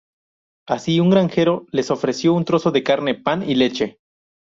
Así 0.67 0.99
un 0.99 1.11
granjero 1.11 1.67
les 1.69 1.91
ofreció 1.91 2.33
un 2.33 2.43
trozo 2.43 2.71
de 2.71 2.81
carne, 2.81 3.13
pan 3.13 3.47
y 3.47 3.53
leche. 3.53 3.99